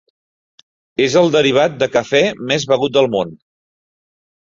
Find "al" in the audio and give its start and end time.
3.03-3.11